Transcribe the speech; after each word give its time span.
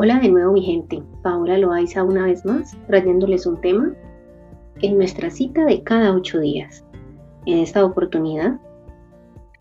Hola 0.00 0.20
de 0.20 0.28
nuevo 0.28 0.52
mi 0.52 0.62
gente, 0.62 1.02
Paola 1.24 1.58
Loaiza 1.58 2.04
una 2.04 2.26
vez 2.26 2.44
más, 2.44 2.78
trayéndoles 2.86 3.46
un 3.46 3.60
tema 3.60 3.92
en 4.80 4.96
nuestra 4.96 5.28
cita 5.28 5.64
de 5.64 5.82
cada 5.82 6.14
ocho 6.14 6.38
días. 6.38 6.84
En 7.46 7.58
esta 7.58 7.84
oportunidad 7.84 8.60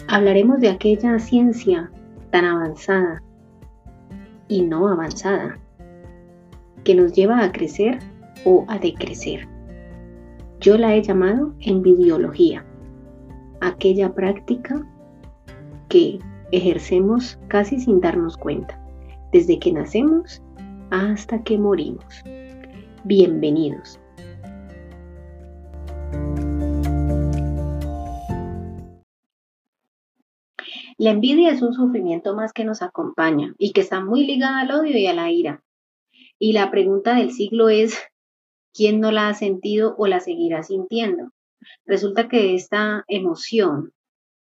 hablaremos 0.08 0.60
de 0.60 0.70
aquella 0.70 1.18
ciencia 1.18 1.90
tan 2.30 2.46
avanzada 2.46 3.24
y 4.48 4.62
no 4.62 4.88
avanzada 4.88 5.58
que 6.84 6.94
nos 6.94 7.14
lleva 7.14 7.44
a 7.44 7.52
crecer 7.52 7.98
o 8.46 8.64
a 8.68 8.78
decrecer. 8.78 9.48
Yo 10.60 10.78
la 10.78 10.94
he 10.94 11.02
llamado 11.02 11.56
envidiología, 11.62 12.64
aquella 13.60 14.14
práctica 14.14 14.86
que 15.90 16.20
ejercemos 16.52 17.40
casi 17.48 17.80
sin 17.80 18.02
darnos 18.02 18.38
cuenta 18.38 18.87
desde 19.32 19.60
que 19.60 19.72
nacemos 19.72 20.42
hasta 20.90 21.44
que 21.44 21.58
morimos. 21.58 22.24
Bienvenidos. 23.04 24.00
La 31.00 31.12
envidia 31.12 31.52
es 31.52 31.62
un 31.62 31.74
sufrimiento 31.74 32.36
más 32.36 32.54
que 32.54 32.66
nos 32.66 32.82
acompaña 32.82 33.54
y 33.60 33.72
que 33.72 33.82
está 33.82 34.04
muy 34.04 34.26
ligada 34.26 34.62
al 34.62 34.72
odio 34.72 34.98
y 34.98 35.06
a 35.06 35.14
la 35.14 35.32
ira. 35.32 35.64
Y 36.40 36.54
la 36.54 36.72
pregunta 36.72 37.16
del 37.16 37.32
siglo 37.32 37.70
es, 37.70 38.00
¿quién 38.74 39.00
no 39.00 39.12
la 39.12 39.30
ha 39.30 39.34
sentido 39.36 39.96
o 39.98 40.08
la 40.08 40.20
seguirá 40.20 40.64
sintiendo? 40.64 41.32
Resulta 41.86 42.28
que 42.28 42.56
esta 42.56 43.04
emoción, 43.08 43.92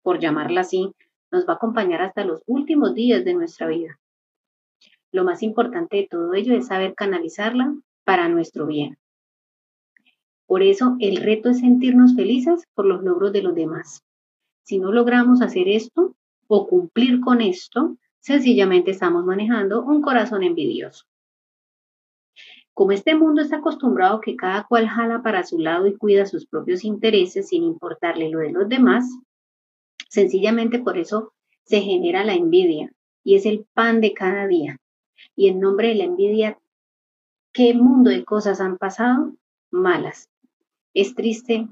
por 0.02 0.20
llamarla 0.20 0.60
así, 0.60 0.92
nos 1.32 1.48
va 1.48 1.54
a 1.54 1.56
acompañar 1.56 2.02
hasta 2.02 2.24
los 2.24 2.42
últimos 2.46 2.94
días 2.94 3.24
de 3.24 3.34
nuestra 3.34 3.66
vida. 3.66 3.98
Lo 5.16 5.24
más 5.24 5.42
importante 5.42 5.96
de 5.96 6.08
todo 6.10 6.34
ello 6.34 6.54
es 6.54 6.66
saber 6.66 6.94
canalizarla 6.94 7.74
para 8.04 8.28
nuestro 8.28 8.66
bien. 8.66 8.98
Por 10.46 10.62
eso 10.62 10.94
el 11.00 11.16
reto 11.16 11.48
es 11.48 11.60
sentirnos 11.60 12.14
felices 12.14 12.66
por 12.74 12.84
los 12.84 13.02
logros 13.02 13.32
de 13.32 13.40
los 13.40 13.54
demás. 13.54 14.04
Si 14.64 14.78
no 14.78 14.92
logramos 14.92 15.40
hacer 15.40 15.68
esto 15.68 16.14
o 16.48 16.68
cumplir 16.68 17.20
con 17.20 17.40
esto, 17.40 17.96
sencillamente 18.20 18.90
estamos 18.90 19.24
manejando 19.24 19.82
un 19.86 20.02
corazón 20.02 20.42
envidioso. 20.42 21.06
Como 22.74 22.92
este 22.92 23.14
mundo 23.14 23.40
está 23.40 23.56
acostumbrado 23.56 24.18
a 24.18 24.20
que 24.20 24.36
cada 24.36 24.64
cual 24.64 24.86
jala 24.86 25.22
para 25.22 25.44
su 25.44 25.58
lado 25.58 25.86
y 25.86 25.96
cuida 25.96 26.26
sus 26.26 26.44
propios 26.44 26.84
intereses 26.84 27.48
sin 27.48 27.62
importarle 27.62 28.28
lo 28.28 28.40
de 28.40 28.52
los 28.52 28.68
demás, 28.68 29.08
sencillamente 30.10 30.78
por 30.78 30.98
eso 30.98 31.32
se 31.64 31.80
genera 31.80 32.22
la 32.22 32.34
envidia 32.34 32.92
y 33.24 33.36
es 33.36 33.46
el 33.46 33.64
pan 33.72 34.02
de 34.02 34.12
cada 34.12 34.46
día 34.46 34.78
y 35.36 35.48
en 35.48 35.60
nombre 35.60 35.88
de 35.88 35.94
la 35.96 36.04
envidia, 36.04 36.58
¿qué 37.52 37.74
mundo 37.74 38.10
de 38.10 38.24
cosas 38.24 38.60
han 38.60 38.78
pasado? 38.78 39.34
Malas. 39.70 40.30
Es 40.94 41.14
triste 41.14 41.68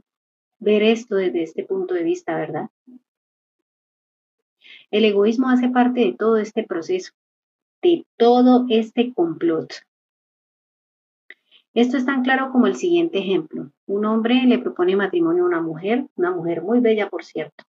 ver 0.59 0.83
esto 0.83 1.17
desde 1.17 1.43
este 1.43 1.65
punto 1.65 1.95
de 1.95 2.03
vista, 2.03 2.37
¿verdad? 2.37 2.69
El 4.91 5.05
egoísmo 5.05 5.49
hace 5.49 5.69
parte 5.71 6.01
de 6.01 6.13
todo 6.13 6.37
este 6.37 6.63
proceso, 6.63 7.13
de 7.83 8.07
todo 8.17 8.67
este 8.69 9.13
complot. 9.13 9.73
Esto 11.73 11.97
es 11.97 12.07
tan 12.07 12.23
claro 12.23 12.53
como 12.53 12.69
el 12.69 12.77
siguiente 12.77 13.19
ejemplo. 13.19 13.73
Un 13.87 14.05
hombre 14.05 14.45
le 14.45 14.59
propone 14.59 14.95
matrimonio 14.95 15.43
a 15.43 15.49
una 15.49 15.61
mujer, 15.61 16.07
una 16.15 16.31
mujer 16.31 16.63
muy 16.63 16.79
bella, 16.79 17.09
por 17.09 17.25
cierto. 17.25 17.65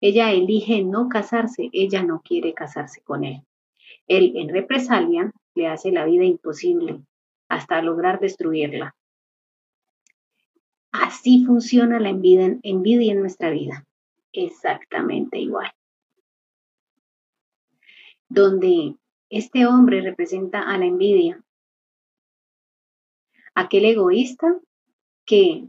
Ella 0.00 0.30
elige 0.30 0.84
no 0.84 1.08
casarse, 1.08 1.68
ella 1.72 2.02
no 2.04 2.20
quiere 2.22 2.54
casarse 2.54 3.00
con 3.02 3.24
él. 3.24 3.42
Él, 4.06 4.32
en 4.36 4.48
represalia, 4.48 5.32
le 5.54 5.66
hace 5.66 5.92
la 5.92 6.04
vida 6.04 6.24
imposible 6.24 7.00
hasta 7.48 7.82
lograr 7.82 8.18
destruirla. 8.18 8.96
Así 10.90 11.44
funciona 11.44 12.00
la 12.00 12.08
envidia, 12.08 12.58
envidia 12.62 13.12
en 13.12 13.20
nuestra 13.20 13.50
vida. 13.50 13.86
Exactamente 14.32 15.38
igual. 15.38 15.70
Donde 18.28 18.96
este 19.28 19.66
hombre 19.66 20.00
representa 20.00 20.62
a 20.62 20.78
la 20.78 20.86
envidia, 20.86 21.42
aquel 23.54 23.84
egoísta 23.84 24.58
que, 25.26 25.68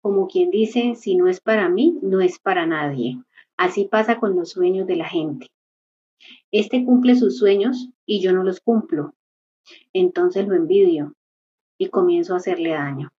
como 0.00 0.26
quien 0.26 0.50
dice, 0.50 0.94
si 0.94 1.16
no 1.16 1.28
es 1.28 1.40
para 1.40 1.68
mí, 1.68 1.98
no 2.02 2.20
es 2.20 2.38
para 2.38 2.66
nadie. 2.66 3.18
Así 3.56 3.84
pasa 3.84 4.18
con 4.18 4.34
los 4.36 4.50
sueños 4.50 4.86
de 4.86 4.96
la 4.96 5.08
gente. 5.08 5.50
Este 6.50 6.84
cumple 6.84 7.16
sus 7.16 7.38
sueños 7.38 7.90
y 8.06 8.20
yo 8.20 8.32
no 8.32 8.42
los 8.42 8.60
cumplo. 8.60 9.14
Entonces 9.92 10.46
lo 10.46 10.54
envidio 10.54 11.14
y 11.78 11.88
comienzo 11.88 12.34
a 12.34 12.38
hacerle 12.38 12.70
daño. 12.70 13.12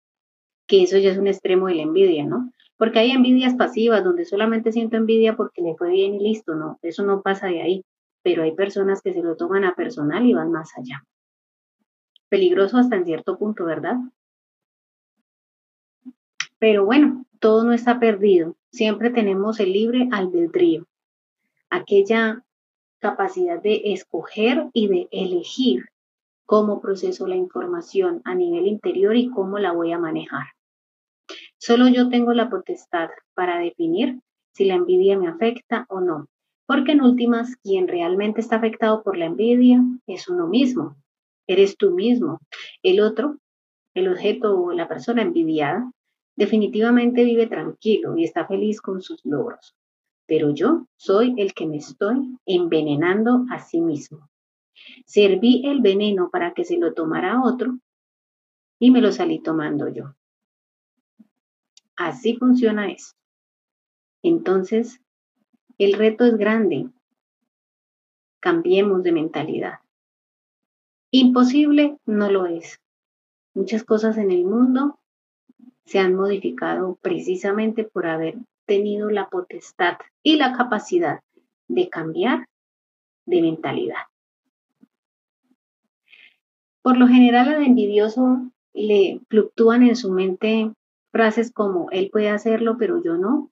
Que 0.67 0.83
eso 0.83 0.97
ya 0.97 1.11
es 1.11 1.17
un 1.17 1.27
extremo 1.27 1.67
de 1.67 1.75
la 1.75 1.83
envidia, 1.83 2.25
¿no? 2.25 2.51
Porque 2.77 2.99
hay 2.99 3.11
envidias 3.11 3.55
pasivas 3.55 4.03
donde 4.03 4.25
solamente 4.25 4.71
siento 4.71 4.97
envidia 4.97 5.35
porque 5.35 5.61
le 5.61 5.75
fue 5.75 5.91
bien 5.91 6.15
y 6.15 6.19
listo, 6.19 6.55
no, 6.55 6.79
eso 6.81 7.05
no 7.05 7.21
pasa 7.21 7.47
de 7.47 7.61
ahí. 7.61 7.85
Pero 8.23 8.43
hay 8.43 8.53
personas 8.53 9.01
que 9.01 9.13
se 9.13 9.21
lo 9.21 9.35
toman 9.35 9.63
a 9.63 9.75
personal 9.75 10.25
y 10.25 10.33
van 10.33 10.51
más 10.51 10.71
allá. 10.77 11.05
Peligroso 12.29 12.77
hasta 12.77 12.95
en 12.95 13.05
cierto 13.05 13.37
punto, 13.37 13.65
¿verdad? 13.65 13.97
Pero 16.57 16.85
bueno, 16.85 17.25
todo 17.39 17.63
no 17.63 17.73
está 17.73 17.99
perdido. 17.99 18.55
Siempre 18.71 19.11
tenemos 19.11 19.59
el 19.59 19.71
libre 19.71 20.09
albedrío. 20.11 20.87
Aquella 21.69 22.43
capacidad 23.05 23.61
de 23.61 23.93
escoger 23.93 24.67
y 24.73 24.87
de 24.87 25.07
elegir 25.11 25.85
cómo 26.47 26.81
proceso 26.81 27.27
la 27.27 27.35
información 27.35 28.21
a 28.25 28.33
nivel 28.33 28.65
interior 28.65 29.15
y 29.15 29.29
cómo 29.29 29.59
la 29.59 29.73
voy 29.73 29.91
a 29.91 29.99
manejar. 29.99 30.47
Solo 31.59 31.87
yo 31.87 32.09
tengo 32.09 32.33
la 32.33 32.49
potestad 32.49 33.09
para 33.35 33.59
definir 33.59 34.21
si 34.55 34.65
la 34.65 34.73
envidia 34.73 35.19
me 35.19 35.27
afecta 35.27 35.85
o 35.87 36.01
no, 36.01 36.25
porque 36.65 36.93
en 36.93 37.03
últimas 37.03 37.57
quien 37.57 37.87
realmente 37.87 38.41
está 38.41 38.55
afectado 38.55 39.03
por 39.03 39.17
la 39.17 39.25
envidia 39.25 39.83
es 40.07 40.27
uno 40.27 40.47
mismo, 40.47 40.95
eres 41.45 41.77
tú 41.77 41.91
mismo. 41.91 42.39
El 42.81 43.01
otro, 43.01 43.37
el 43.93 44.07
objeto 44.07 44.59
o 44.59 44.71
la 44.73 44.87
persona 44.87 45.21
envidiada, 45.21 45.91
definitivamente 46.35 47.23
vive 47.23 47.45
tranquilo 47.45 48.17
y 48.17 48.23
está 48.23 48.47
feliz 48.47 48.81
con 48.81 49.03
sus 49.03 49.23
logros 49.25 49.75
pero 50.27 50.53
yo 50.53 50.87
soy 50.95 51.33
el 51.37 51.53
que 51.53 51.67
me 51.67 51.77
estoy 51.77 52.37
envenenando 52.45 53.45
a 53.51 53.59
sí 53.59 53.81
mismo. 53.81 54.29
Serví 55.05 55.65
el 55.65 55.81
veneno 55.81 56.29
para 56.29 56.53
que 56.53 56.65
se 56.65 56.77
lo 56.77 56.93
tomara 56.93 57.41
otro 57.43 57.77
y 58.79 58.91
me 58.91 59.01
lo 59.01 59.11
salí 59.11 59.39
tomando 59.39 59.87
yo. 59.87 60.15
Así 61.95 62.35
funciona 62.35 62.91
esto. 62.91 63.17
Entonces, 64.21 64.99
el 65.77 65.93
reto 65.93 66.25
es 66.25 66.37
grande. 66.37 66.89
Cambiemos 68.39 69.03
de 69.03 69.11
mentalidad. 69.11 69.79
Imposible 71.11 71.97
no 72.05 72.29
lo 72.29 72.45
es. 72.45 72.81
Muchas 73.53 73.83
cosas 73.83 74.17
en 74.17 74.31
el 74.31 74.43
mundo 74.43 74.99
se 75.85 75.99
han 75.99 76.15
modificado 76.15 76.97
precisamente 77.01 77.83
por 77.85 78.07
haber 78.07 78.35
tenido 78.65 79.09
la 79.09 79.29
potestad 79.29 79.97
y 80.23 80.37
la 80.37 80.53
capacidad 80.53 81.21
de 81.67 81.89
cambiar 81.89 82.47
de 83.25 83.41
mentalidad. 83.41 84.03
Por 86.81 86.97
lo 86.97 87.07
general 87.07 87.49
al 87.49 87.63
envidioso 87.63 88.51
le 88.73 89.21
fluctúan 89.29 89.83
en 89.83 89.95
su 89.95 90.11
mente 90.11 90.71
frases 91.11 91.51
como 91.51 91.89
él 91.91 92.09
puede 92.11 92.29
hacerlo, 92.29 92.77
pero 92.77 93.01
yo 93.01 93.17
no. 93.17 93.49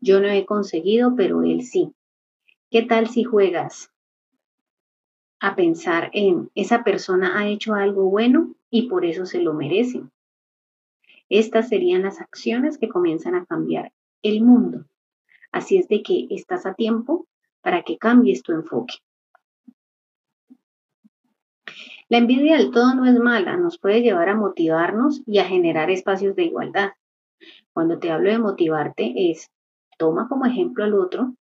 Yo 0.00 0.20
no 0.20 0.28
he 0.28 0.44
conseguido, 0.44 1.14
pero 1.16 1.42
él 1.42 1.62
sí. 1.62 1.92
¿Qué 2.70 2.82
tal 2.82 3.08
si 3.08 3.24
juegas 3.24 3.90
a 5.40 5.56
pensar 5.56 6.10
en 6.12 6.50
esa 6.54 6.84
persona 6.84 7.38
ha 7.38 7.48
hecho 7.48 7.74
algo 7.74 8.10
bueno 8.10 8.54
y 8.70 8.88
por 8.88 9.04
eso 9.04 9.24
se 9.24 9.40
lo 9.40 9.54
merece? 9.54 10.02
Estas 11.30 11.68
serían 11.68 12.02
las 12.02 12.20
acciones 12.20 12.78
que 12.78 12.88
comienzan 12.88 13.34
a 13.34 13.46
cambiar 13.46 13.92
el 14.22 14.42
mundo. 14.42 14.84
Así 15.52 15.78
es 15.78 15.88
de 15.88 16.02
que 16.02 16.26
estás 16.30 16.66
a 16.66 16.74
tiempo 16.74 17.26
para 17.62 17.82
que 17.82 17.98
cambies 17.98 18.42
tu 18.42 18.52
enfoque. 18.52 18.94
La 22.08 22.18
envidia 22.18 22.56
del 22.56 22.70
todo 22.70 22.94
no 22.94 23.04
es 23.04 23.18
mala, 23.18 23.56
nos 23.56 23.78
puede 23.78 24.00
llevar 24.00 24.30
a 24.30 24.34
motivarnos 24.34 25.22
y 25.26 25.38
a 25.38 25.44
generar 25.44 25.90
espacios 25.90 26.34
de 26.36 26.44
igualdad. 26.44 26.92
Cuando 27.74 27.98
te 27.98 28.10
hablo 28.10 28.30
de 28.30 28.38
motivarte 28.38 29.30
es, 29.30 29.50
toma 29.98 30.26
como 30.28 30.46
ejemplo 30.46 30.84
al 30.84 30.94
otro 30.94 31.34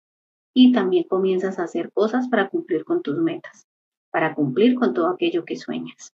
y 0.52 0.73
también 0.73 1.05
comienzas 1.05 1.58
a 1.58 1.64
hacer 1.64 1.93
cosas 1.93 2.28
para 2.28 2.49
cumplir 2.49 2.84
con 2.84 3.02
tus 3.02 3.17
metas, 3.19 3.67
para 4.11 4.34
cumplir 4.34 4.75
con 4.75 4.93
todo 4.93 5.08
aquello 5.08 5.44
que 5.44 5.56
sueñas. 5.56 6.12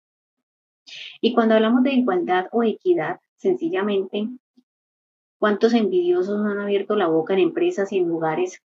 Y 1.21 1.33
cuando 1.33 1.55
hablamos 1.55 1.83
de 1.83 1.93
igualdad 1.93 2.47
o 2.51 2.63
equidad, 2.63 3.19
sencillamente 3.35 4.29
¿Cuántos 5.39 5.73
envidiosos 5.73 6.45
han 6.45 6.59
abierto 6.59 6.95
la 6.95 7.07
boca 7.07 7.33
en 7.33 7.39
empresas 7.39 7.91
y 7.91 7.97
en 7.97 8.07
lugares 8.07 8.61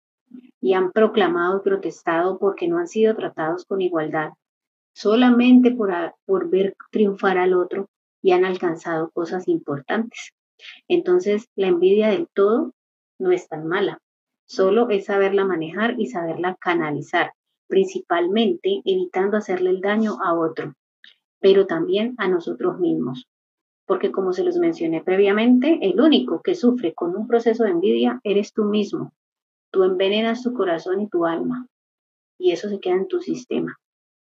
y 0.59 0.73
han 0.73 0.91
proclamado 0.91 1.57
y 1.57 1.61
protestado 1.61 2.39
porque 2.39 2.67
no 2.67 2.79
han 2.79 2.87
sido 2.87 3.15
tratados 3.15 3.65
con 3.65 3.81
igualdad? 3.81 4.31
solamente 4.93 5.71
por, 5.71 5.91
por 6.25 6.49
ver 6.49 6.75
triunfar 6.91 7.37
al 7.37 7.53
otro 7.53 7.89
y 8.21 8.31
han 8.31 8.45
alcanzado 8.45 9.09
cosas 9.11 9.47
importantes. 9.47 10.31
Entonces, 10.87 11.49
la 11.55 11.67
envidia 11.67 12.09
del 12.09 12.27
todo 12.33 12.73
no 13.19 13.31
es 13.31 13.47
tan 13.47 13.67
mala, 13.67 13.99
solo 14.45 14.89
es 14.89 15.05
saberla 15.05 15.45
manejar 15.45 15.99
y 15.99 16.07
saberla 16.07 16.55
canalizar, 16.59 17.33
principalmente 17.67 18.81
evitando 18.85 19.37
hacerle 19.37 19.71
el 19.71 19.81
daño 19.81 20.17
a 20.23 20.33
otro, 20.33 20.73
pero 21.39 21.65
también 21.65 22.15
a 22.17 22.27
nosotros 22.27 22.79
mismos. 22.79 23.27
Porque 23.93 24.11
como 24.11 24.33
se 24.33 24.43
los 24.43 24.57
mencioné 24.57 25.03
previamente, 25.03 25.77
el 25.83 26.01
único 26.01 26.41
que 26.41 26.55
sufre 26.55 26.95
con 26.95 27.15
un 27.15 27.27
proceso 27.27 27.63
de 27.63 27.69
envidia 27.69 28.19
eres 28.23 28.51
tú 28.51 28.63
mismo. 28.63 29.13
Tú 29.71 29.83
envenenas 29.83 30.41
tu 30.41 30.51
corazón 30.51 30.99
y 31.01 31.07
tu 31.09 31.27
alma 31.27 31.67
y 32.39 32.53
eso 32.53 32.69
se 32.69 32.79
queda 32.79 32.95
en 32.95 33.07
tu 33.07 33.19
sistema 33.19 33.77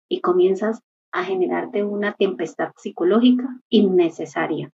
y 0.09 0.21
comienzas 0.21 0.81
a 1.11 1.23
generarte 1.23 1.83
una 1.83 2.15
tempestad 2.15 2.71
psicológica 2.77 3.61
innecesaria, 3.69 4.71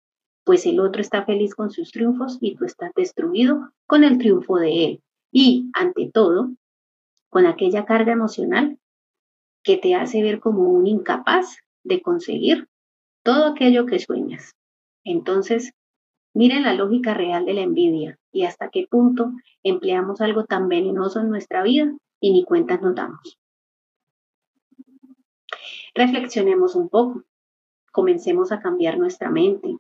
pues 0.44 0.66
el 0.66 0.82
otro 0.82 1.00
está 1.00 1.24
feliz 1.24 1.56
con 1.56 1.72
sus 1.72 1.92
triunfos 1.92 2.38
y 2.42 2.58
tú 2.58 2.66
estás 2.66 2.92
destruido 2.94 3.70
con 3.88 4.04
el 4.04 4.18
triunfo 4.18 4.58
de 4.58 4.84
él. 4.84 5.02
Y, 5.32 5.72
ante 5.74 6.12
todo, 6.14 6.50
con 7.30 7.46
aquella 7.46 7.86
carga 7.86 8.12
emocional 8.12 8.78
que 9.64 9.78
te 9.78 9.96
hace 9.96 10.22
ver 10.22 10.42
como 10.42 10.64
un 10.64 10.86
incapaz 10.86 11.60
de 11.86 12.02
conseguir 12.02 12.68
todo 13.24 13.46
aquello 13.46 13.86
que 13.86 13.98
sueñas. 13.98 14.52
Entonces, 15.04 15.74
miren 16.34 16.64
la 16.64 16.74
lógica 16.74 17.14
real 17.14 17.46
de 17.46 17.54
la 17.54 17.62
envidia 17.62 18.20
y 18.32 18.44
hasta 18.44 18.70
qué 18.70 18.88
punto 18.90 19.32
empleamos 19.64 20.22
algo 20.22 20.46
tan 20.46 20.68
venenoso 20.70 21.20
en 21.20 21.30
nuestra 21.30 21.64
vida 21.64 21.94
y 22.20 22.32
ni 22.32 22.44
cuentas 22.44 22.82
nos 22.82 22.96
damos. 22.96 23.40
Reflexionemos 25.94 26.76
un 26.76 26.88
poco, 26.88 27.24
comencemos 27.92 28.52
a 28.52 28.62
cambiar 28.62 28.98
nuestra 28.98 29.30
mente, 29.30 29.76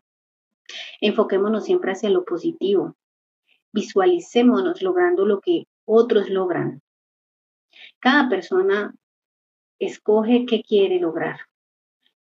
enfoquémonos 0.99 1.63
siempre 1.63 1.93
hacia 1.93 2.09
lo 2.09 2.25
positivo, 2.25 2.95
visualicémonos 3.71 4.81
logrando 4.81 5.25
lo 5.25 5.39
que 5.39 5.67
otros 5.85 6.29
logran. 6.29 6.81
Cada 7.99 8.27
persona 8.27 8.93
escoge 9.79 10.45
qué 10.45 10.63
quiere 10.63 10.99
lograr, 10.99 11.39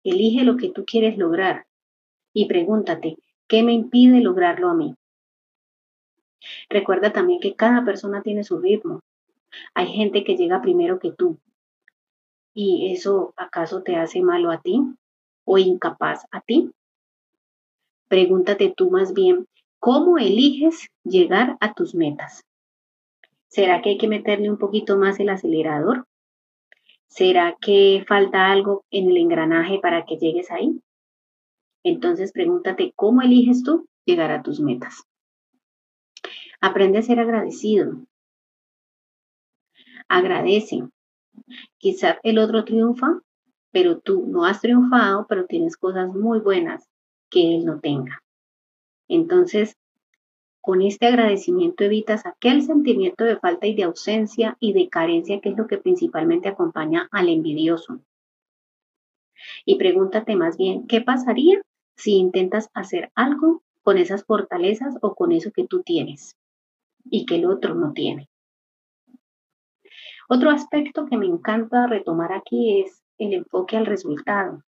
elige 0.03 0.43
lo 0.43 0.57
que 0.57 0.69
tú 0.69 0.83
quieres 0.85 1.17
lograr 1.17 1.67
y 2.35 2.45
pregúntate, 2.45 3.17
¿qué 3.47 3.63
me 3.63 3.73
impide 3.73 4.21
lograrlo 4.21 4.69
a 4.69 4.75
mí? 4.75 4.93
Recuerda 6.69 7.11
también 7.11 7.39
que 7.39 7.55
cada 7.55 7.83
persona 7.83 8.21
tiene 8.21 8.43
su 8.43 8.59
ritmo. 8.59 8.99
Hay 9.73 9.87
gente 9.87 10.23
que 10.23 10.35
llega 10.35 10.61
primero 10.61 10.99
que 10.99 11.11
tú, 11.11 11.39
¿Y 12.57 12.93
eso 12.93 13.33
acaso 13.35 13.83
te 13.83 13.97
hace 13.97 14.21
malo 14.21 14.49
a 14.49 14.61
ti 14.61 14.81
o 15.43 15.57
incapaz 15.57 16.25
a 16.31 16.39
ti? 16.39 16.71
Pregúntate 18.07 18.73
tú 18.75 18.89
más 18.89 19.13
bien, 19.13 19.45
¿cómo 19.77 20.17
eliges 20.17 20.87
llegar 21.03 21.57
a 21.59 21.73
tus 21.73 21.93
metas? 21.93 22.45
¿Será 23.49 23.81
que 23.81 23.89
hay 23.89 23.97
que 23.97 24.07
meterle 24.07 24.49
un 24.49 24.57
poquito 24.57 24.95
más 24.95 25.19
el 25.19 25.29
acelerador? 25.29 26.05
¿Será 27.07 27.57
que 27.59 28.05
falta 28.07 28.49
algo 28.49 28.85
en 28.89 29.09
el 29.09 29.17
engranaje 29.17 29.79
para 29.79 30.05
que 30.05 30.15
llegues 30.15 30.49
ahí? 30.49 30.79
Entonces 31.85 32.31
pregúntate, 32.31 32.93
¿cómo 32.95 33.21
eliges 33.21 33.61
tú 33.61 33.87
llegar 34.05 34.31
a 34.31 34.41
tus 34.41 34.59
metas? 34.59 35.03
Aprende 36.59 36.97
a 36.97 37.03
ser 37.03 37.19
agradecido. 37.19 38.07
Agradece. 40.07 40.81
Quizás 41.77 42.17
el 42.23 42.39
otro 42.39 42.65
triunfa, 42.65 43.21
pero 43.71 43.99
tú 43.99 44.25
no 44.25 44.45
has 44.45 44.61
triunfado, 44.61 45.27
pero 45.29 45.45
tienes 45.45 45.77
cosas 45.77 46.09
muy 46.09 46.39
buenas 46.39 46.89
que 47.29 47.55
él 47.55 47.65
no 47.65 47.79
tenga. 47.79 48.23
Entonces, 49.07 49.77
con 50.61 50.81
este 50.81 51.05
agradecimiento 51.05 51.83
evitas 51.83 52.25
aquel 52.25 52.63
sentimiento 52.63 53.25
de 53.25 53.37
falta 53.37 53.67
y 53.67 53.75
de 53.75 53.83
ausencia 53.83 54.57
y 54.59 54.73
de 54.73 54.89
carencia 54.89 55.39
que 55.39 55.49
es 55.49 55.57
lo 55.57 55.67
que 55.67 55.77
principalmente 55.77 56.49
acompaña 56.49 57.07
al 57.11 57.29
envidioso. 57.29 57.99
Y 59.65 59.77
pregúntate 59.77 60.35
más 60.35 60.57
bien, 60.57 60.87
¿qué 60.87 61.01
pasaría 61.01 61.61
si 61.95 62.13
intentas 62.13 62.69
hacer 62.73 63.11
algo 63.15 63.63
con 63.83 63.97
esas 63.97 64.25
fortalezas 64.25 64.95
o 65.01 65.15
con 65.15 65.31
eso 65.31 65.51
que 65.51 65.67
tú 65.67 65.83
tienes 65.83 66.35
y 67.05 67.25
que 67.25 67.35
el 67.35 67.45
otro 67.45 67.75
no 67.75 67.93
tiene? 67.93 68.29
Otro 70.27 70.49
aspecto 70.49 71.05
que 71.05 71.17
me 71.17 71.27
encanta 71.27 71.85
retomar 71.85 72.33
aquí 72.33 72.81
es 72.81 73.03
el 73.19 73.33
enfoque 73.33 73.77
al 73.77 73.85
resultado. 73.85 74.63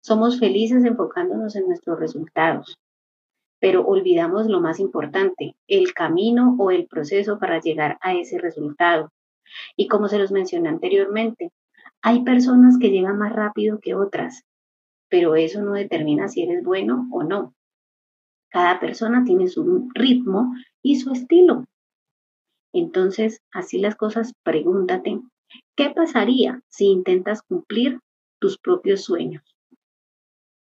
Somos 0.00 0.38
felices 0.38 0.84
enfocándonos 0.84 1.56
en 1.56 1.66
nuestros 1.66 1.98
resultados, 1.98 2.78
pero 3.58 3.86
olvidamos 3.86 4.46
lo 4.46 4.60
más 4.60 4.78
importante, 4.78 5.56
el 5.66 5.94
camino 5.94 6.54
o 6.58 6.70
el 6.70 6.86
proceso 6.86 7.38
para 7.38 7.60
llegar 7.60 7.98
a 8.00 8.14
ese 8.14 8.38
resultado. 8.38 9.10
Y 9.76 9.88
como 9.88 10.08
se 10.08 10.18
los 10.18 10.30
mencioné 10.30 10.68
anteriormente, 10.68 11.52
hay 12.02 12.22
personas 12.22 12.78
que 12.78 12.90
llegan 12.90 13.18
más 13.18 13.32
rápido 13.32 13.80
que 13.80 13.94
otras, 13.94 14.44
pero 15.08 15.36
eso 15.36 15.62
no 15.62 15.72
determina 15.72 16.28
si 16.28 16.42
eres 16.42 16.62
bueno 16.62 17.08
o 17.12 17.22
no. 17.22 17.54
Cada 18.50 18.80
persona 18.80 19.24
tiene 19.24 19.48
su 19.48 19.88
ritmo 19.94 20.54
y 20.82 20.96
su 20.96 21.12
estilo. 21.12 21.64
Entonces, 22.72 23.40
así 23.52 23.78
las 23.78 23.96
cosas, 23.96 24.34
pregúntate, 24.42 25.20
¿qué 25.76 25.90
pasaría 25.90 26.62
si 26.68 26.86
intentas 26.86 27.42
cumplir 27.42 28.00
tus 28.38 28.58
propios 28.58 29.02
sueños? 29.02 29.42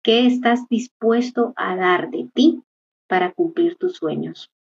¿Qué 0.03 0.27
estás 0.27 0.69
dispuesto 0.69 1.53
a 1.57 1.77
dar 1.77 2.11
de 2.11 2.29
ti 2.33 2.63
para 3.09 3.33
cumplir 3.33 3.77
tus 3.77 3.97
sueños? 3.97 4.51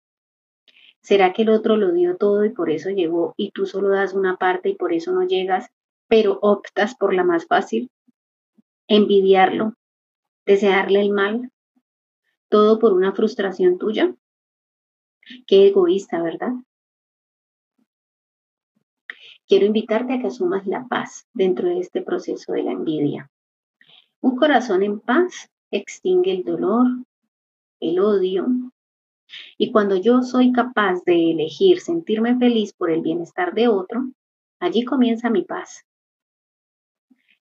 ¿Será 1.00 1.32
que 1.32 1.42
el 1.42 1.50
otro 1.50 1.76
lo 1.76 1.92
dio 1.92 2.16
todo 2.16 2.44
y 2.44 2.50
por 2.50 2.70
eso 2.70 2.90
llegó 2.90 3.34
y 3.36 3.52
tú 3.52 3.66
solo 3.66 3.88
das 3.88 4.14
una 4.14 4.36
parte 4.36 4.70
y 4.70 4.74
por 4.74 4.92
eso 4.92 5.12
no 5.12 5.22
llegas, 5.22 5.70
pero 6.08 6.38
optas 6.42 6.96
por 6.96 7.14
la 7.14 7.24
más 7.24 7.46
fácil? 7.46 7.90
¿Envidiarlo? 8.88 9.74
¿Desearle 10.46 11.00
el 11.00 11.10
mal? 11.10 11.52
¿Todo 12.48 12.78
por 12.78 12.92
una 12.92 13.12
frustración 13.12 13.78
tuya? 13.78 14.14
Qué 15.46 15.68
egoísta, 15.68 16.22
¿verdad? 16.22 16.52
quiero 19.48 19.64
invitarte 19.64 20.12
a 20.12 20.20
que 20.20 20.26
asumas 20.26 20.66
la 20.66 20.86
paz 20.86 21.26
dentro 21.32 21.68
de 21.68 21.80
este 21.80 22.02
proceso 22.02 22.52
de 22.52 22.62
la 22.62 22.72
envidia. 22.72 23.30
Un 24.20 24.36
corazón 24.36 24.82
en 24.82 25.00
paz 25.00 25.50
extingue 25.70 26.32
el 26.32 26.44
dolor, 26.44 26.86
el 27.80 27.98
odio. 27.98 28.46
Y 29.56 29.72
cuando 29.72 29.96
yo 29.96 30.22
soy 30.22 30.52
capaz 30.52 31.02
de 31.04 31.32
elegir 31.32 31.80
sentirme 31.80 32.36
feliz 32.36 32.72
por 32.74 32.90
el 32.90 33.00
bienestar 33.00 33.54
de 33.54 33.68
otro, 33.68 34.10
allí 34.60 34.84
comienza 34.84 35.30
mi 35.30 35.42
paz. 35.44 35.84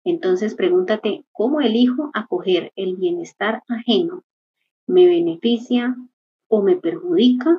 Entonces 0.06 0.54
pregúntate, 0.54 1.26
¿cómo 1.32 1.62
elijo 1.62 2.12
acoger 2.14 2.72
el 2.76 2.96
bienestar 2.96 3.64
ajeno? 3.68 4.24
¿Me 4.86 5.08
beneficia 5.08 5.98
o 6.48 6.62
me 6.62 6.76
perjudica 6.76 7.58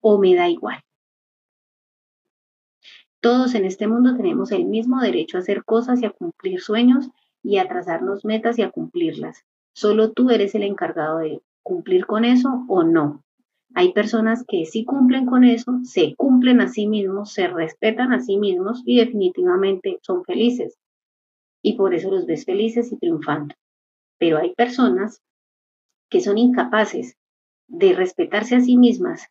o 0.00 0.18
me 0.18 0.34
da 0.34 0.48
igual? 0.48 0.82
Todos 3.20 3.54
en 3.54 3.64
este 3.64 3.86
mundo 3.86 4.16
tenemos 4.16 4.50
el 4.50 4.66
mismo 4.66 5.00
derecho 5.00 5.36
a 5.36 5.40
hacer 5.40 5.64
cosas 5.64 6.02
y 6.02 6.06
a 6.06 6.10
cumplir 6.10 6.60
sueños 6.60 7.08
y 7.44 7.58
a 7.58 7.68
trazarnos 7.68 8.24
metas 8.24 8.58
y 8.58 8.62
a 8.62 8.70
cumplirlas. 8.70 9.44
Solo 9.72 10.10
tú 10.10 10.30
eres 10.30 10.56
el 10.56 10.64
encargado 10.64 11.18
de 11.18 11.40
cumplir 11.62 12.04
con 12.04 12.24
eso 12.24 12.64
o 12.68 12.82
no. 12.82 13.22
Hay 13.74 13.92
personas 13.92 14.44
que 14.46 14.66
sí 14.66 14.84
cumplen 14.84 15.24
con 15.24 15.44
eso, 15.44 15.78
se 15.84 16.16
cumplen 16.16 16.60
a 16.60 16.68
sí 16.68 16.88
mismos, 16.88 17.32
se 17.32 17.46
respetan 17.46 18.12
a 18.12 18.20
sí 18.20 18.38
mismos 18.38 18.82
y 18.84 18.98
definitivamente 18.98 19.98
son 20.02 20.24
felices. 20.24 20.78
Y 21.66 21.78
por 21.78 21.94
eso 21.94 22.10
los 22.10 22.26
ves 22.26 22.44
felices 22.44 22.92
y 22.92 22.98
triunfando. 22.98 23.54
Pero 24.18 24.36
hay 24.36 24.54
personas 24.54 25.22
que 26.10 26.20
son 26.20 26.36
incapaces 26.36 27.16
de 27.68 27.94
respetarse 27.94 28.54
a 28.54 28.60
sí 28.60 28.76
mismas, 28.76 29.28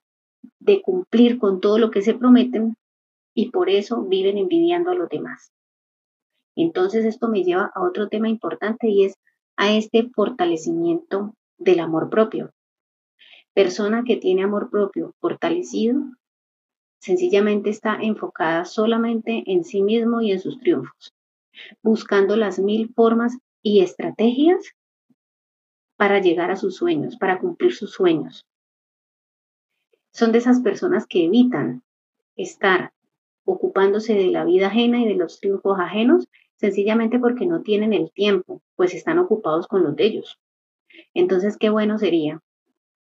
de 0.59 0.81
cumplir 0.81 1.37
con 1.37 1.61
todo 1.61 1.77
lo 1.77 1.91
que 1.91 2.01
se 2.01 2.15
prometen 2.15 2.75
y 3.35 3.51
por 3.51 3.69
eso 3.69 4.01
viven 4.01 4.39
envidiando 4.39 4.89
a 4.89 4.95
los 4.95 5.09
demás. 5.09 5.51
Entonces 6.55 7.05
esto 7.05 7.29
me 7.29 7.43
lleva 7.43 7.71
a 7.75 7.83
otro 7.83 8.09
tema 8.09 8.29
importante 8.29 8.87
y 8.87 9.05
es 9.05 9.15
a 9.55 9.71
este 9.71 10.09
fortalecimiento 10.09 11.35
del 11.59 11.81
amor 11.81 12.09
propio. 12.09 12.51
Persona 13.53 14.03
que 14.05 14.17
tiene 14.17 14.43
amor 14.43 14.71
propio 14.71 15.13
fortalecido, 15.19 16.01
sencillamente 16.99 17.69
está 17.69 17.95
enfocada 18.01 18.65
solamente 18.65 19.43
en 19.45 19.63
sí 19.63 19.83
mismo 19.83 20.21
y 20.21 20.31
en 20.31 20.39
sus 20.39 20.57
triunfos, 20.59 21.13
buscando 21.81 22.35
las 22.35 22.59
mil 22.59 22.93
formas 22.93 23.37
y 23.61 23.81
estrategias 23.81 24.73
para 25.95 26.19
llegar 26.19 26.51
a 26.51 26.55
sus 26.55 26.75
sueños, 26.75 27.17
para 27.17 27.39
cumplir 27.39 27.73
sus 27.73 27.91
sueños. 27.91 28.45
Son 30.11 30.31
de 30.31 30.39
esas 30.39 30.59
personas 30.61 31.07
que 31.07 31.25
evitan 31.25 31.83
estar 32.35 32.93
ocupándose 33.45 34.13
de 34.13 34.27
la 34.27 34.45
vida 34.45 34.67
ajena 34.67 34.99
y 34.99 35.07
de 35.07 35.15
los 35.15 35.39
triunfos 35.39 35.79
ajenos, 35.79 36.27
sencillamente 36.57 37.19
porque 37.19 37.45
no 37.45 37.61
tienen 37.61 37.93
el 37.93 38.11
tiempo, 38.11 38.61
pues 38.75 38.93
están 38.93 39.19
ocupados 39.19 39.67
con 39.67 39.83
los 39.83 39.95
de 39.95 40.05
ellos. 40.05 40.39
Entonces, 41.13 41.57
qué 41.57 41.69
bueno 41.69 41.97
sería 41.97 42.41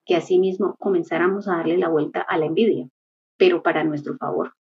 que 0.06 0.16
asimismo 0.16 0.76
comenzáramos 0.78 1.48
a 1.48 1.58
darle 1.58 1.78
la 1.78 1.90
vuelta 1.90 2.22
a 2.22 2.38
la 2.38 2.46
envidia, 2.46 2.90
pero 3.38 3.64
para 3.64 3.84
nuestro 3.84 4.18
favor. 4.18 4.54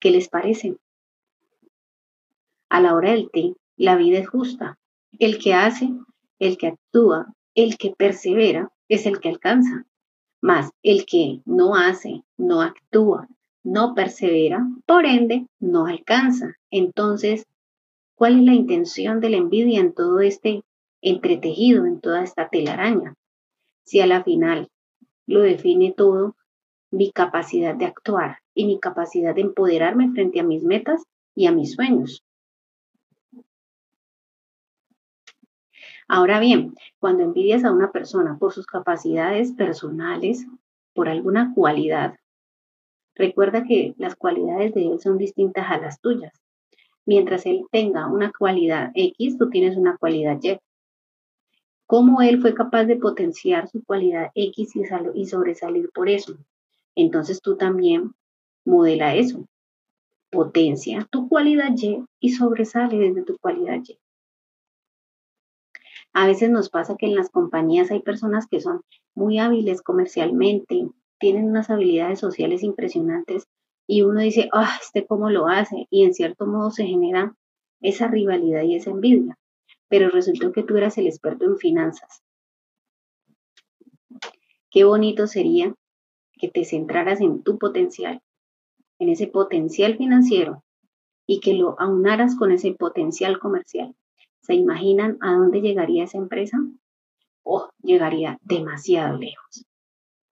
¿Qué 0.00 0.10
les 0.10 0.28
parece? 0.28 0.76
A 2.74 2.80
la 2.80 2.92
hora 2.92 3.12
del 3.12 3.30
té, 3.30 3.54
la 3.76 3.94
vida 3.94 4.18
es 4.18 4.28
justa. 4.28 4.80
El 5.20 5.38
que 5.38 5.54
hace, 5.54 5.90
el 6.40 6.58
que 6.58 6.66
actúa, 6.66 7.32
el 7.54 7.78
que 7.78 7.92
persevera, 7.96 8.72
es 8.88 9.06
el 9.06 9.20
que 9.20 9.28
alcanza. 9.28 9.86
Más 10.40 10.72
el 10.82 11.06
que 11.06 11.40
no 11.44 11.76
hace, 11.76 12.24
no 12.36 12.62
actúa, 12.62 13.28
no 13.62 13.94
persevera, 13.94 14.66
por 14.86 15.06
ende, 15.06 15.46
no 15.60 15.86
alcanza. 15.86 16.56
Entonces, 16.68 17.46
¿cuál 18.16 18.40
es 18.40 18.42
la 18.42 18.54
intención 18.54 19.20
de 19.20 19.30
la 19.30 19.36
envidia 19.36 19.78
en 19.78 19.94
todo 19.94 20.18
este 20.18 20.64
entretejido, 21.00 21.86
en 21.86 22.00
toda 22.00 22.24
esta 22.24 22.48
telaraña? 22.48 23.14
Si 23.84 24.00
a 24.00 24.06
la 24.08 24.24
final 24.24 24.68
lo 25.28 25.42
define 25.42 25.94
todo 25.96 26.34
mi 26.90 27.12
capacidad 27.12 27.76
de 27.76 27.84
actuar 27.84 28.38
y 28.52 28.66
mi 28.66 28.80
capacidad 28.80 29.32
de 29.32 29.42
empoderarme 29.42 30.10
frente 30.10 30.40
a 30.40 30.42
mis 30.42 30.64
metas 30.64 31.04
y 31.36 31.46
a 31.46 31.52
mis 31.52 31.74
sueños. 31.74 32.24
Ahora 36.08 36.38
bien, 36.38 36.74
cuando 36.98 37.22
envidias 37.22 37.64
a 37.64 37.72
una 37.72 37.90
persona 37.90 38.36
por 38.38 38.52
sus 38.52 38.66
capacidades 38.66 39.52
personales, 39.52 40.46
por 40.92 41.08
alguna 41.08 41.52
cualidad, 41.54 42.16
recuerda 43.14 43.64
que 43.64 43.94
las 43.96 44.14
cualidades 44.14 44.74
de 44.74 44.86
él 44.86 45.00
son 45.00 45.18
distintas 45.18 45.70
a 45.70 45.78
las 45.78 46.00
tuyas. 46.00 46.32
Mientras 47.06 47.46
él 47.46 47.64
tenga 47.70 48.06
una 48.06 48.32
cualidad 48.32 48.90
X, 48.94 49.38
tú 49.38 49.50
tienes 49.50 49.76
una 49.76 49.96
cualidad 49.96 50.38
Y. 50.42 50.58
¿Cómo 51.86 52.22
él 52.22 52.40
fue 52.40 52.54
capaz 52.54 52.84
de 52.84 52.96
potenciar 52.96 53.68
su 53.68 53.84
cualidad 53.84 54.30
X 54.34 54.72
y, 55.14 55.26
sobresalir 55.26 55.90
por 55.92 56.08
eso? 56.08 56.36
Entonces 56.94 57.42
tú 57.42 57.56
también 57.56 58.14
modela 58.64 59.14
eso. 59.14 59.46
Potencia 60.30 61.06
tu 61.10 61.28
cualidad 61.28 61.72
Y 61.76 62.04
y 62.20 62.30
sobresale 62.30 62.98
desde 62.98 63.22
tu 63.22 63.36
cualidad 63.38 63.80
Y. 63.86 63.98
A 66.14 66.28
veces 66.28 66.48
nos 66.48 66.70
pasa 66.70 66.96
que 66.96 67.06
en 67.06 67.16
las 67.16 67.28
compañías 67.28 67.90
hay 67.90 68.00
personas 68.00 68.46
que 68.46 68.60
son 68.60 68.82
muy 69.16 69.40
hábiles 69.40 69.82
comercialmente, 69.82 70.88
tienen 71.18 71.46
unas 71.46 71.70
habilidades 71.70 72.20
sociales 72.20 72.62
impresionantes 72.62 73.48
y 73.88 74.02
uno 74.02 74.20
dice, 74.20 74.48
ah, 74.52 74.78
este 74.80 75.06
cómo 75.06 75.28
lo 75.28 75.48
hace, 75.48 75.88
y 75.90 76.04
en 76.04 76.14
cierto 76.14 76.46
modo 76.46 76.70
se 76.70 76.86
genera 76.86 77.34
esa 77.80 78.06
rivalidad 78.06 78.62
y 78.62 78.76
esa 78.76 78.90
envidia, 78.90 79.36
pero 79.88 80.08
resultó 80.08 80.52
que 80.52 80.62
tú 80.62 80.76
eras 80.76 80.96
el 80.98 81.08
experto 81.08 81.46
en 81.46 81.58
finanzas. 81.58 82.22
Qué 84.70 84.84
bonito 84.84 85.26
sería 85.26 85.74
que 86.38 86.48
te 86.48 86.64
centraras 86.64 87.20
en 87.20 87.42
tu 87.42 87.58
potencial, 87.58 88.22
en 89.00 89.08
ese 89.08 89.26
potencial 89.26 89.96
financiero 89.96 90.62
y 91.26 91.40
que 91.40 91.54
lo 91.54 91.74
aunaras 91.80 92.36
con 92.36 92.52
ese 92.52 92.72
potencial 92.72 93.40
comercial. 93.40 93.96
¿Se 94.44 94.52
imaginan 94.52 95.16
a 95.22 95.32
dónde 95.32 95.62
llegaría 95.62 96.04
esa 96.04 96.18
empresa? 96.18 96.58
Oh, 97.44 97.70
llegaría 97.82 98.38
demasiado 98.42 99.16
lejos. 99.16 99.64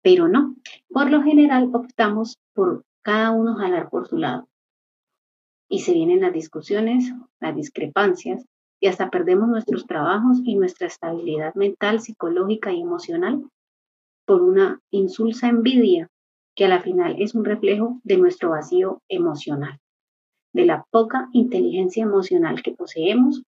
Pero 0.02 0.28
no, 0.28 0.54
por 0.90 1.11
lo 1.11 1.23
general 1.23 1.71
optamos 1.73 2.38
por 2.52 2.85
cada 3.00 3.31
uno 3.31 3.54
jalar 3.54 3.88
por 3.88 4.07
su 4.07 4.19
lado. 4.19 4.49
Y 5.66 5.78
se 5.78 5.95
vienen 5.95 6.21
las 6.21 6.35
discusiones, 6.35 7.11
las 7.40 7.57
discrepancias, 7.57 8.45
y 8.81 8.88
hasta 8.88 9.09
perdemos 9.09 9.49
nuestros 9.49 9.87
trabajos 9.87 10.40
y 10.45 10.57
nuestra 10.57 10.88
estabilidad 10.88 11.54
mental, 11.54 12.00
psicológica 12.00 12.71
y 12.71 12.83
emocional 12.83 13.42
por 14.26 14.42
una 14.42 14.78
insulsa 14.90 15.49
envidia 15.49 16.11
que 16.54 16.66
a 16.66 16.69
la 16.69 16.83
final 16.83 17.16
es 17.19 17.35
un 17.35 17.47
reflejo 17.47 17.99
de 18.04 18.19
nuestro 18.19 18.50
vacío 18.50 19.00
emocional, 19.09 19.78
de 20.52 20.66
la 20.66 20.85
poca 20.90 21.31
inteligencia 21.33 22.02
emocional 22.02 22.62
que 22.62 22.73
poseemos 22.73 23.42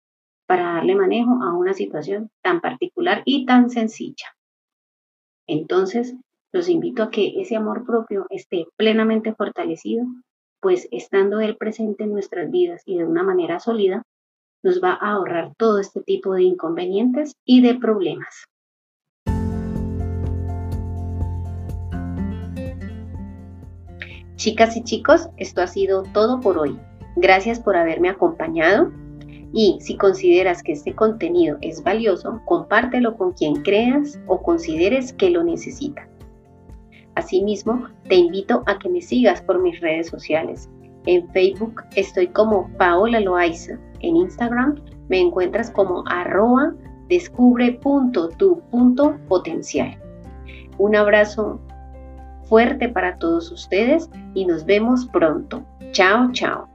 para 0.52 0.74
darle 0.74 0.96
manejo 0.96 1.42
a 1.42 1.54
una 1.54 1.74
situación 1.74 2.30
tan 2.44 2.60
particular 2.60 3.22
y 3.24 3.46
tan 3.46 3.70
sencilla. 3.70 4.36
Entonces, 5.48 6.14
los 6.52 6.68
invito 6.68 7.04
a 7.04 7.10
que 7.10 7.40
ese 7.40 7.56
amor 7.56 7.86
propio 7.86 8.26
esté 8.30 8.66
plenamente 8.76 9.34
fortalecido, 9.34 10.04
pues 10.60 10.90
estando 10.92 11.40
él 11.40 11.56
presente 11.56 12.04
en 12.04 12.12
nuestras 12.12 12.52
vidas 12.52 12.82
y 12.86 12.98
de 12.98 13.06
una 13.06 13.24
manera 13.24 13.62
sólida, 13.62 14.04
nos 14.62 14.84
va 14.84 14.92
a 14.92 15.14
ahorrar 15.14 15.54
todo 15.56 15.80
este 15.80 16.02
tipo 16.02 16.34
de 16.34 16.44
inconvenientes 16.44 17.32
y 17.46 17.62
de 17.62 17.76
problemas. 17.76 18.44
Chicas 24.36 24.76
y 24.76 24.84
chicos, 24.84 25.30
esto 25.38 25.62
ha 25.62 25.68
sido 25.68 26.04
todo 26.12 26.42
por 26.42 26.58
hoy. 26.58 26.78
Gracias 27.16 27.62
por 27.62 27.78
haberme 27.78 28.10
acompañado 28.10 28.92
y 29.54 29.78
si 29.82 29.98
consideras 29.98 30.64
que 30.64 30.72
este 30.74 30.96
contenido 30.96 31.58
es 31.62 31.84
valioso, 31.84 32.42
compártelo 32.46 33.16
con 33.18 33.34
quien 33.34 33.62
creas 33.64 34.20
o 34.28 34.42
consideres 34.42 35.12
que 35.14 35.30
lo 35.30 35.44
necesita. 35.44 36.08
Asimismo, 37.16 37.88
te 38.08 38.16
invito 38.16 38.64
a 38.66 38.80
que 38.80 38.88
me 38.90 39.02
sigas 39.02 39.42
por 39.42 39.62
mis 39.62 39.82
redes 39.82 40.08
sociales. 40.08 40.70
En 41.06 41.28
Facebook 41.30 41.84
estoy 41.96 42.28
como 42.28 42.70
Paola 42.78 43.20
Loaiza. 43.20 43.78
En 44.00 44.16
Instagram 44.16 44.82
me 45.10 45.20
encuentras 45.20 45.70
como 45.72 46.06
arroba 46.08 46.74
descubre.tu.potencial. 47.10 49.98
Un 50.78 50.96
abrazo 50.96 51.60
fuerte 52.46 52.88
para 52.88 53.18
todos 53.18 53.52
ustedes 53.52 54.10
y 54.34 54.46
nos 54.46 54.66
vemos 54.66 55.06
pronto. 55.08 55.66
Chao, 55.92 56.32
chao. 56.32 56.70